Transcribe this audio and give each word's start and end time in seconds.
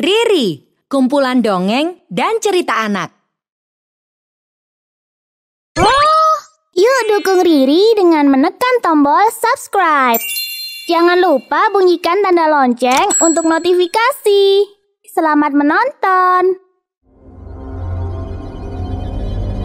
Riri, 0.00 0.64
kumpulan 0.88 1.44
dongeng 1.44 2.00
dan 2.08 2.40
cerita 2.40 2.88
anak. 2.88 3.12
Yuk 6.72 7.00
dukung 7.12 7.44
Riri 7.44 7.92
dengan 7.92 8.32
menekan 8.32 8.80
tombol 8.80 9.28
subscribe. 9.28 10.24
Jangan 10.88 11.20
lupa 11.20 11.68
bunyikan 11.68 12.24
tanda 12.24 12.48
lonceng 12.48 13.12
untuk 13.20 13.44
notifikasi. 13.44 14.64
Selamat 15.04 15.52
menonton. 15.52 16.56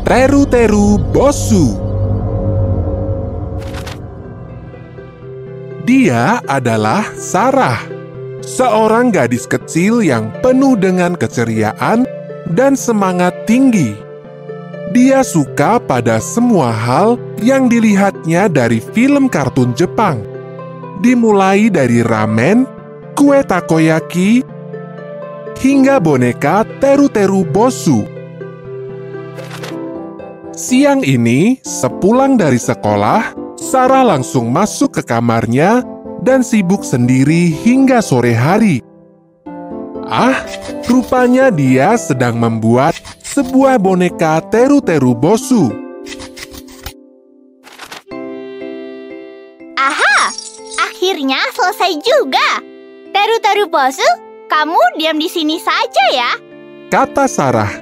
Teru-teru 0.03 0.99
Bosu. 1.15 1.79
Dia 5.87 6.43
adalah 6.43 7.07
Sarah, 7.15 7.94
seorang 8.45 9.09
gadis 9.09 9.49
kecil 9.49 10.05
yang 10.05 10.29
penuh 10.45 10.77
dengan 10.77 11.17
keceriaan 11.17 12.05
dan 12.53 12.77
semangat 12.77 13.33
tinggi. 13.49 13.97
Dia 14.93 15.25
suka 15.25 15.81
pada 15.81 16.21
semua 16.21 16.71
hal 16.71 17.17
yang 17.41 17.67
dilihatnya 17.67 18.47
dari 18.47 18.79
film 18.79 19.27
kartun 19.27 19.73
Jepang, 19.73 20.23
dimulai 21.01 21.67
dari 21.67 22.05
ramen, 22.05 22.63
kue 23.17 23.41
takoyaki, 23.43 24.45
hingga 25.59 25.99
boneka 25.99 26.63
teru-teru 26.79 27.43
bosu. 27.43 28.05
Siang 30.55 31.03
ini, 31.03 31.59
sepulang 31.59 32.39
dari 32.39 32.55
sekolah, 32.55 33.35
Sarah 33.59 34.07
langsung 34.07 34.47
masuk 34.47 34.95
ke 34.95 35.03
kamarnya 35.03 35.83
dan 36.25 36.41
sibuk 36.41 36.81
sendiri 36.81 37.53
hingga 37.53 38.01
sore 38.01 38.33
hari. 38.33 38.81
Ah, 40.09 40.41
rupanya 40.89 41.53
dia 41.53 41.93
sedang 42.01 42.41
membuat 42.41 42.97
sebuah 43.21 43.77
boneka 43.77 44.41
teru-teru 44.49 45.13
bosu. 45.13 45.69
Aha, 49.77 50.17
akhirnya 50.81 51.41
selesai 51.53 51.93
juga. 52.01 52.49
Teru-teru 53.13 53.69
bosu, 53.69 54.09
kamu 54.49 54.81
diam 54.97 55.21
di 55.21 55.29
sini 55.29 55.61
saja 55.61 56.05
ya. 56.13 56.31
Kata 56.89 57.25
Sarah. 57.25 57.73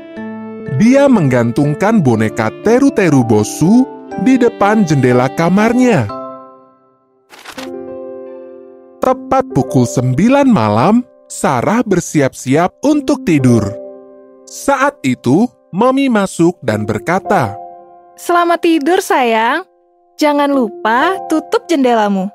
Dia 0.80 1.12
menggantungkan 1.12 2.00
boneka 2.00 2.50
teru-teru 2.64 3.22
bosu 3.22 3.84
di 4.24 4.40
depan 4.40 4.88
jendela 4.88 5.28
kamarnya. 5.28 6.23
Tepat 9.04 9.44
pukul 9.52 9.84
sembilan 9.84 10.48
malam, 10.48 11.04
Sarah 11.28 11.84
bersiap-siap 11.84 12.88
untuk 12.88 13.28
tidur. 13.28 13.60
Saat 14.48 14.96
itu, 15.04 15.44
Mami 15.76 16.08
masuk 16.08 16.56
dan 16.64 16.88
berkata, 16.88 17.52
Selamat 18.16 18.64
tidur, 18.64 19.04
sayang. 19.04 19.68
Jangan 20.16 20.48
lupa 20.48 21.20
tutup 21.28 21.68
jendelamu. 21.68 22.32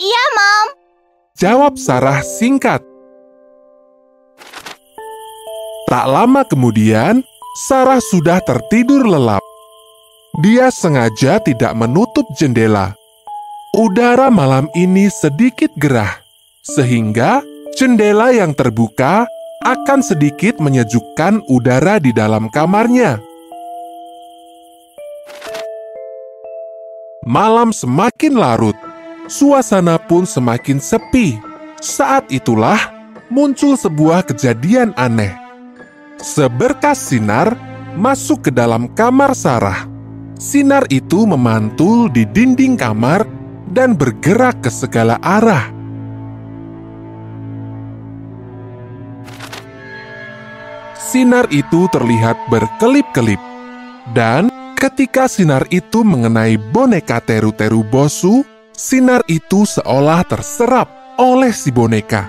Iya, 0.00 0.24
Mom. 0.32 0.66
Jawab 1.36 1.76
Sarah 1.76 2.24
singkat. 2.24 2.80
Tak 5.84 6.06
lama 6.08 6.48
kemudian, 6.48 7.20
Sarah 7.68 8.00
sudah 8.00 8.40
tertidur 8.40 9.04
lelap. 9.04 9.44
Dia 10.40 10.72
sengaja 10.72 11.44
tidak 11.44 11.76
menutup 11.76 12.24
jendela. 12.40 12.96
Udara 13.76 14.32
malam 14.32 14.72
ini 14.72 15.04
sedikit 15.12 15.68
gerah, 15.76 16.24
sehingga 16.64 17.44
jendela 17.76 18.32
yang 18.32 18.56
terbuka 18.56 19.28
akan 19.68 20.00
sedikit 20.00 20.56
menyejukkan 20.64 21.44
udara 21.44 22.00
di 22.00 22.08
dalam 22.08 22.48
kamarnya. 22.48 23.20
Malam 27.28 27.68
semakin 27.68 28.40
larut, 28.40 28.72
suasana 29.28 30.00
pun 30.00 30.24
semakin 30.24 30.80
sepi. 30.80 31.36
Saat 31.76 32.32
itulah 32.32 32.80
muncul 33.28 33.76
sebuah 33.76 34.24
kejadian 34.24 34.96
aneh. 34.96 35.36
Seberkas 36.16 37.12
sinar 37.12 37.52
masuk 37.92 38.48
ke 38.48 38.50
dalam 38.56 38.88
kamar 38.96 39.36
Sarah. 39.36 39.84
Sinar 40.40 40.88
itu 40.88 41.28
memantul 41.28 42.08
di 42.08 42.24
dinding 42.24 42.80
kamar 42.80 43.35
dan 43.70 43.98
bergerak 43.98 44.62
ke 44.62 44.70
segala 44.70 45.18
arah. 45.22 45.74
Sinar 51.06 51.46
itu 51.54 51.86
terlihat 51.94 52.36
berkelip-kelip, 52.50 53.40
dan 54.12 54.50
ketika 54.76 55.30
sinar 55.30 55.64
itu 55.70 56.02
mengenai 56.04 56.58
boneka 56.58 57.22
teru-teru 57.22 57.86
bosu, 57.86 58.44
sinar 58.74 59.24
itu 59.30 59.64
seolah 59.64 60.26
terserap 60.28 60.90
oleh 61.16 61.54
si 61.54 61.72
boneka. 61.72 62.28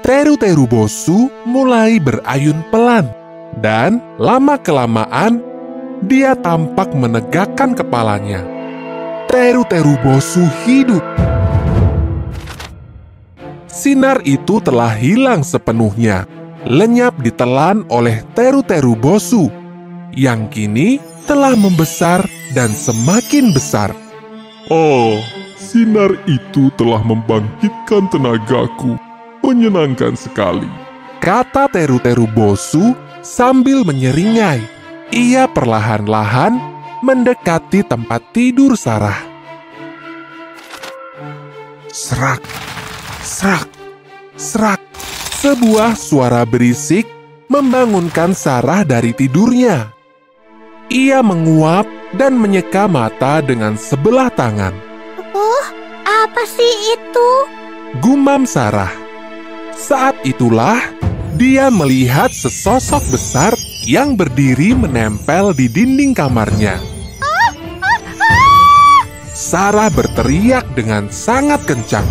Teru-teru 0.00 0.64
bosu 0.64 1.28
mulai 1.44 2.00
berayun 2.00 2.64
pelan, 2.72 3.12
dan 3.60 4.00
lama-kelamaan 4.16 5.42
dia 6.06 6.32
tampak 6.38 6.94
menegakkan 6.94 7.76
kepalanya. 7.76 8.57
Teru-teru 9.28 9.92
bosu 10.00 10.40
hidup. 10.64 11.04
Sinar 13.68 14.24
itu 14.24 14.56
telah 14.64 14.96
hilang 14.96 15.44
sepenuhnya, 15.44 16.24
lenyap 16.64 17.12
ditelan 17.20 17.84
oleh 17.92 18.24
teru-teru 18.32 18.96
bosu, 18.96 19.52
yang 20.16 20.48
kini 20.48 20.96
telah 21.28 21.52
membesar 21.52 22.24
dan 22.56 22.72
semakin 22.72 23.52
besar. 23.52 23.92
Oh, 24.72 25.20
sinar 25.60 26.16
itu 26.24 26.72
telah 26.80 27.04
membangkitkan 27.04 28.08
tenagaku. 28.08 28.96
Menyenangkan 29.44 30.16
sekali. 30.16 30.72
Kata 31.20 31.68
teru-teru 31.68 32.24
bosu 32.32 32.96
sambil 33.20 33.84
menyeringai. 33.84 34.64
Ia 35.12 35.44
perlahan-lahan 35.52 36.77
mendekati 37.02 37.86
tempat 37.86 38.34
tidur 38.34 38.74
Sarah. 38.74 39.18
Serak, 41.88 42.42
serak, 43.22 43.68
serak. 44.34 44.80
Sebuah 45.38 45.94
suara 45.94 46.42
berisik 46.42 47.06
membangunkan 47.46 48.34
Sarah 48.34 48.82
dari 48.82 49.14
tidurnya. 49.14 49.94
Ia 50.90 51.22
menguap 51.22 51.86
dan 52.18 52.34
menyeka 52.34 52.90
mata 52.90 53.38
dengan 53.38 53.78
sebelah 53.78 54.34
tangan. 54.34 54.74
Oh, 55.30 55.64
apa 56.02 56.42
sih 56.42 56.98
itu? 56.98 57.30
Gumam 58.02 58.50
Sarah. 58.50 58.90
Saat 59.78 60.18
itulah 60.26 60.82
dia 61.38 61.70
melihat 61.70 62.34
sesosok 62.34 63.14
besar 63.14 63.54
yang 63.86 64.18
berdiri 64.18 64.74
menempel 64.74 65.54
di 65.54 65.70
dinding 65.70 66.12
kamarnya. 66.12 66.82
Sarah 69.48 69.88
berteriak 69.88 70.76
dengan 70.76 71.08
sangat 71.08 71.64
kencang. 71.64 72.04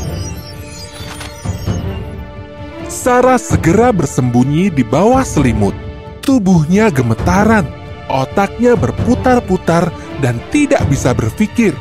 Sarah 2.89 3.37
segera 3.37 3.93
bersembunyi 3.93 4.73
di 4.73 4.81
bawah 4.81 5.21
selimut. 5.21 5.77
Tubuhnya 6.25 6.89
gemetaran, 6.89 7.69
otaknya 8.09 8.73
berputar-putar 8.73 9.93
dan 10.17 10.41
tidak 10.49 10.81
bisa 10.89 11.13
berpikir. 11.13 11.77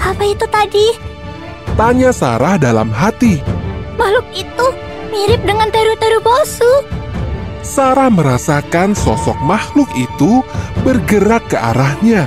Apa 0.00 0.24
itu 0.24 0.48
tadi? 0.48 0.96
Tanya 1.76 2.08
Sarah 2.16 2.56
dalam 2.56 2.88
hati. 2.88 3.44
Makhluk 4.00 4.24
itu 4.32 4.66
mirip 5.12 5.44
dengan 5.44 5.68
teru-teru 5.68 6.24
bosu. 6.24 6.72
Sarah 7.60 8.08
merasakan 8.08 8.96
sosok 8.96 9.36
makhluk 9.44 9.92
itu 9.92 10.40
bergerak 10.80 11.44
ke 11.52 11.60
arahnya. 11.60 12.24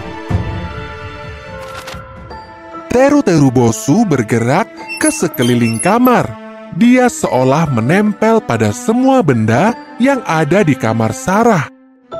Teru-teru 2.89 3.53
bosu 3.53 4.01
bergerak 4.01 4.65
ke 4.97 5.13
sekeliling 5.13 5.77
kamar. 5.77 6.25
Dia 6.73 7.05
seolah 7.05 7.69
menempel 7.69 8.41
pada 8.41 8.73
semua 8.73 9.21
benda 9.21 9.77
yang 10.01 10.25
ada 10.25 10.65
di 10.65 10.73
kamar 10.73 11.13
Sarah. 11.13 11.69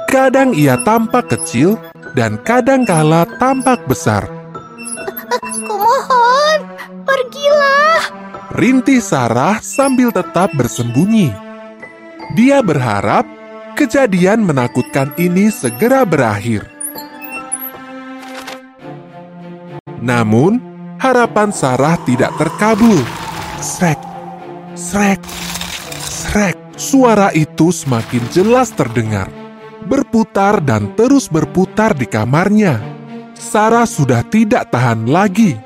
Kadang 0.06 0.54
ia 0.54 0.78
tampak 0.86 1.34
kecil 1.34 1.74
dan 2.14 2.38
kadang 2.46 2.86
kala 2.86 3.26
tampak 3.42 3.82
besar. 3.90 4.30
Kumohon, 5.66 6.60
pergilah. 7.02 8.02
Rintih 8.54 9.02
Sarah 9.02 9.58
sambil 9.66 10.14
tetap 10.14 10.54
bersembunyi. 10.54 11.34
Dia 12.38 12.62
berharap 12.62 13.26
kejadian 13.74 14.46
menakutkan 14.46 15.18
ini 15.18 15.50
segera 15.50 16.06
berakhir. 16.06 16.79
Namun, 20.00 20.60
harapan 21.00 21.52
Sarah 21.52 22.00
tidak 22.08 22.32
terkabul. 22.40 23.00
Srek, 23.60 24.00
srek, 24.76 25.20
srek. 26.00 26.58
suara 26.80 27.28
itu 27.36 27.76
semakin 27.76 28.24
jelas 28.32 28.72
terdengar, 28.72 29.28
berputar 29.84 30.64
dan 30.64 30.96
terus 30.96 31.28
berputar 31.28 31.92
di 31.92 32.08
kamarnya. 32.08 32.80
Sarah 33.36 33.84
sudah 33.84 34.24
tidak 34.24 34.72
tahan 34.72 35.12
lagi. 35.12 35.60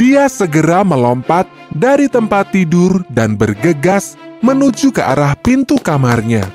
Dia 0.00 0.26
segera 0.32 0.80
melompat 0.80 1.44
dari 1.68 2.08
tempat 2.08 2.50
tidur 2.50 3.04
dan 3.12 3.36
bergegas 3.36 4.16
menuju 4.40 4.92
ke 4.92 5.04
arah 5.04 5.36
pintu 5.36 5.76
kamarnya. 5.76 6.48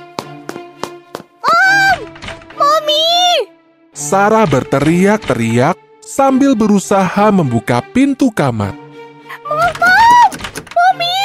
Mami! 2.57 3.49
Sarah 3.93 4.49
berteriak-teriak 4.49 5.88
sambil 6.09 6.57
berusaha 6.57 7.29
membuka 7.29 7.85
pintu 7.93 8.33
kamar. 8.33 8.73
Mami! 10.73 11.21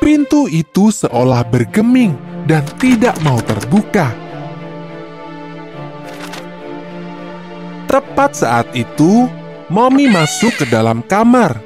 Pintu 0.00 0.48
itu 0.48 0.88
seolah 0.88 1.44
bergeming 1.44 2.16
dan 2.48 2.64
tidak 2.80 3.12
mau 3.20 3.36
terbuka. 3.44 4.08
Tepat 7.84 8.32
saat 8.32 8.72
itu, 8.72 9.28
Mommy 9.68 10.08
masuk 10.08 10.56
ke 10.56 10.64
dalam 10.64 11.04
kamar. 11.04 11.60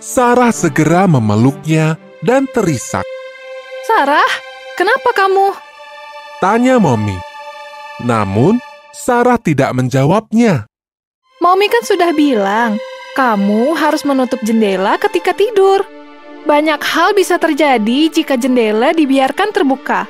Sarah 0.00 0.56
segera 0.56 1.04
memeluknya 1.04 2.00
dan 2.24 2.48
terisak. 2.48 3.04
Sarah, 3.84 4.24
kenapa 4.80 5.12
kamu? 5.12 5.52
Tanya 6.40 6.80
Mommy. 6.80 7.20
Namun, 8.00 8.56
Sarah 8.96 9.36
tidak 9.36 9.76
menjawabnya. 9.76 10.64
Mommy 11.36 11.68
kan 11.68 11.84
sudah 11.84 12.16
bilang, 12.16 12.80
kamu 13.12 13.76
harus 13.76 14.08
menutup 14.08 14.40
jendela 14.40 14.96
ketika 14.96 15.36
tidur. 15.36 15.84
Banyak 16.48 16.80
hal 16.80 17.12
bisa 17.12 17.36
terjadi 17.36 18.08
jika 18.08 18.40
jendela 18.40 18.96
dibiarkan 18.96 19.52
terbuka. 19.52 20.08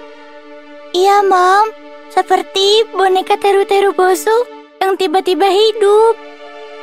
Iya, 0.94 1.26
Mom. 1.26 1.75
Seperti 2.14 2.87
boneka 2.94 3.34
teru-teru 3.43 3.90
bosu 3.90 4.32
yang 4.78 4.94
tiba-tiba 4.94 5.50
hidup. 5.50 6.14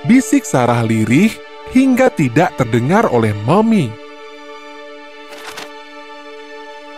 Bisik 0.04 0.44
Sarah 0.44 0.84
lirih 0.84 1.32
hingga 1.72 2.12
tidak 2.12 2.60
terdengar 2.60 3.08
oleh 3.08 3.32
Mommy. 3.48 3.88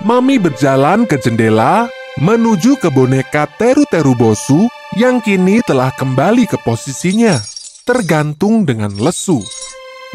Mami 0.02 0.42
berjalan 0.42 1.06
ke 1.06 1.22
jendela 1.22 1.94
menuju 2.20 2.80
ke 2.80 2.88
boneka 2.92 3.48
teru-teru 3.60 4.16
bosu 4.16 4.68
yang 4.96 5.20
kini 5.20 5.60
telah 5.64 5.92
kembali 5.92 6.48
ke 6.48 6.56
posisinya, 6.64 7.40
tergantung 7.84 8.64
dengan 8.64 8.92
lesu. 8.96 9.44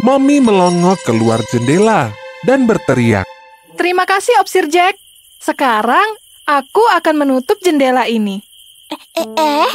Mami 0.00 0.40
melongok 0.40 1.04
keluar 1.04 1.44
jendela 1.52 2.08
dan 2.48 2.64
berteriak, 2.64 3.28
Terima 3.76 4.04
kasih, 4.04 4.36
Opsir 4.40 4.68
Jack. 4.68 4.96
Sekarang, 5.40 6.16
aku 6.44 6.84
akan 7.00 7.16
menutup 7.16 7.56
jendela 7.64 8.04
ini. 8.04 8.44
Eh, 8.92 9.28
eh, 9.40 9.70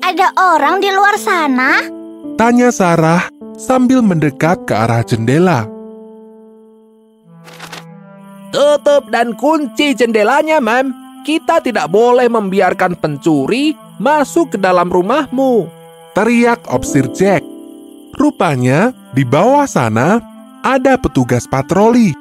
ada 0.00 0.32
orang 0.36 0.80
di 0.80 0.88
luar 0.88 1.20
sana? 1.20 2.00
tanya 2.40 2.72
Sarah 2.72 3.28
sambil 3.60 4.00
mendekat 4.00 4.64
ke 4.64 4.72
arah 4.72 5.04
jendela. 5.04 5.68
Tutup 8.48 9.12
dan 9.12 9.36
kunci 9.36 9.92
jendelanya, 9.92 10.56
Mem. 10.56 11.09
Kita 11.20 11.60
tidak 11.60 11.92
boleh 11.92 12.32
membiarkan 12.32 12.96
pencuri 12.96 13.76
masuk 14.00 14.56
ke 14.56 14.58
dalam 14.58 14.88
rumahmu. 14.88 15.68
Teriak 16.16 16.64
Opsir 16.72 17.12
Jack. 17.12 17.44
Rupanya 18.16 18.92
di 19.12 19.24
bawah 19.24 19.68
sana 19.68 20.20
ada 20.64 20.96
petugas 21.00 21.48
patroli. 21.48 22.12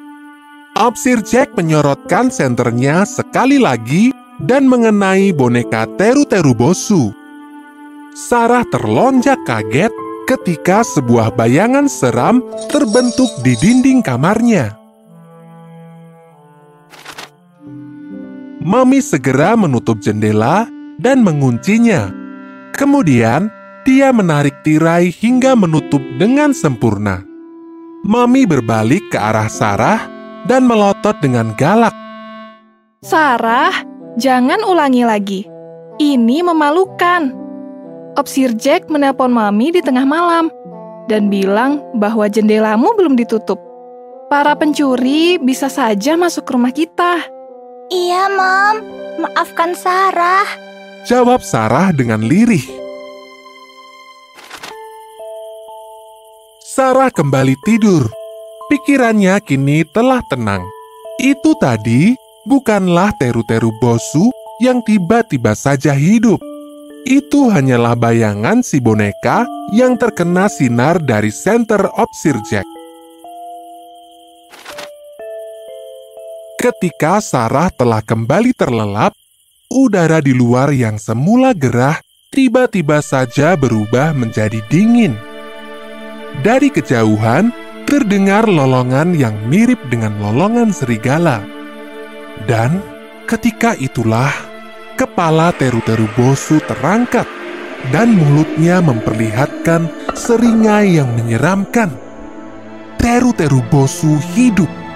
Opsir 0.79 1.19
Jack 1.23 1.55
menyorotkan 1.59 2.31
senternya 2.31 3.03
sekali 3.03 3.59
lagi 3.59 4.15
dan 4.39 4.67
mengenai 4.67 5.35
boneka 5.35 5.87
teru-teru 5.99 6.55
bosu. 6.55 7.11
Sarah 8.15 8.63
terlonjak 8.67 9.39
kaget 9.43 9.91
ketika 10.27 10.83
sebuah 10.87 11.35
bayangan 11.35 11.91
seram 11.91 12.39
terbentuk 12.71 13.27
di 13.43 13.59
dinding 13.59 13.99
kamarnya. 13.99 14.78
Mami 18.69 19.01
segera 19.01 19.57
menutup 19.57 19.97
jendela 19.97 20.69
dan 21.01 21.25
menguncinya. 21.25 22.13
Kemudian, 22.77 23.49
dia 23.81 24.13
menarik 24.13 24.61
tirai 24.61 25.09
hingga 25.09 25.57
menutup 25.57 25.97
dengan 26.21 26.53
sempurna. 26.53 27.25
Mami 28.05 28.45
berbalik 28.45 29.09
ke 29.09 29.17
arah 29.17 29.49
Sarah 29.49 30.05
dan 30.45 30.69
melotot 30.69 31.17
dengan 31.17 31.57
galak. 31.57 31.97
Sarah, 33.01 33.73
jangan 34.21 34.61
ulangi 34.61 35.01
lagi. 35.01 35.41
Ini 35.97 36.45
memalukan. 36.45 37.33
Opsir 38.21 38.53
Jack 38.53 38.85
menelpon 38.85 39.33
Mami 39.33 39.73
di 39.73 39.81
tengah 39.81 40.05
malam 40.05 40.45
dan 41.09 41.25
bilang 41.33 41.81
bahwa 41.97 42.29
jendelamu 42.29 42.93
belum 42.93 43.17
ditutup. 43.17 43.57
Para 44.29 44.53
pencuri 44.53 45.41
bisa 45.41 45.73
saja 45.73 46.13
masuk 46.13 46.45
ke 46.45 46.53
rumah 46.53 46.69
kita. 46.69 47.38
Iya, 47.89 48.29
Mom. 48.29 48.75
Maafkan 49.17 49.73
Sarah. 49.73 50.45
Jawab 51.09 51.41
Sarah 51.41 51.89
dengan 51.89 52.21
lirih. 52.21 52.61
Sarah 56.61 57.09
kembali 57.09 57.57
tidur. 57.65 58.05
Pikirannya 58.69 59.41
kini 59.41 59.81
telah 59.89 60.21
tenang. 60.29 60.61
Itu 61.17 61.57
tadi 61.57 62.13
bukanlah 62.45 63.09
teru-teru 63.17 63.73
bosu 63.81 64.29
yang 64.61 64.85
tiba-tiba 64.85 65.57
saja 65.57 65.97
hidup. 65.97 66.37
Itu 67.09 67.49
hanyalah 67.49 67.97
bayangan 67.97 68.61
si 68.61 68.77
boneka 68.77 69.49
yang 69.73 69.97
terkena 69.97 70.45
sinar 70.45 71.01
dari 71.01 71.33
Center 71.33 71.89
of 71.97 72.09
Sir 72.13 72.37
Ketika 76.59 77.23
Sarah 77.23 77.71
telah 77.71 78.03
kembali 78.03 78.51
terlelap, 78.51 79.15
udara 79.71 80.19
di 80.19 80.35
luar 80.35 80.75
yang 80.75 80.99
semula 80.99 81.55
gerah 81.55 82.03
tiba-tiba 82.35 82.99
saja 82.99 83.55
berubah 83.55 84.11
menjadi 84.11 84.59
dingin. 84.67 85.15
Dari 86.43 86.67
kejauhan, 86.67 87.55
terdengar 87.87 88.43
lolongan 88.43 89.15
yang 89.15 89.39
mirip 89.47 89.79
dengan 89.87 90.19
lolongan 90.19 90.75
serigala. 90.75 91.47
Dan 92.43 92.83
ketika 93.23 93.79
itulah, 93.79 94.35
kepala 94.99 95.55
teru-teru 95.55 96.11
bosu 96.19 96.59
terangkat 96.67 97.23
dan 97.95 98.11
mulutnya 98.11 98.83
memperlihatkan 98.83 99.87
seringai 100.11 100.99
yang 100.99 101.07
menyeramkan. 101.15 101.95
Teru-teru 102.99 103.63
bosu 103.71 104.19
hidup. 104.35 104.88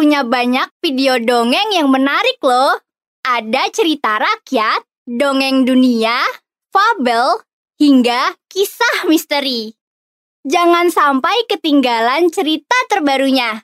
Punya 0.00 0.24
banyak 0.24 0.72
video 0.80 1.20
dongeng 1.20 1.76
yang 1.76 1.92
menarik 1.92 2.40
loh. 2.40 2.72
Ada 3.20 3.68
cerita 3.68 4.16
rakyat, 4.16 4.80
dongeng 5.04 5.68
dunia, 5.68 6.24
fabel, 6.72 7.44
hingga 7.76 8.32
kisah 8.48 9.04
misteri. 9.12 9.76
Jangan 10.48 10.88
sampai 10.88 11.44
ketinggalan 11.52 12.32
cerita 12.32 12.72
terbarunya. 12.88 13.60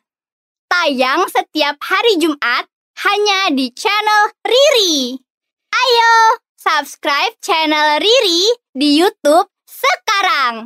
Tayang 0.69 1.25
setiap 1.33 1.81
hari 1.81 2.21
Jumat 2.21 2.69
hanya 3.01 3.57
di 3.57 3.73
channel 3.73 4.37
Riri. 4.45 5.17
Ayo, 5.73 6.17
subscribe 6.61 7.33
channel 7.41 7.97
Riri 7.97 8.53
di 8.77 9.01
YouTube 9.01 9.49
sekarang. 9.65 10.65